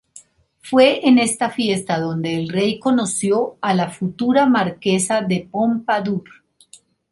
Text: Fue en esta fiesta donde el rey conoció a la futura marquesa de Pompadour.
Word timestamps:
Fue 0.63 1.07
en 1.07 1.19
esta 1.19 1.51
fiesta 1.51 1.99
donde 1.99 2.33
el 2.35 2.49
rey 2.49 2.79
conoció 2.79 3.57
a 3.61 3.75
la 3.75 3.91
futura 3.91 4.47
marquesa 4.47 5.21
de 5.21 5.47
Pompadour. 5.51 6.23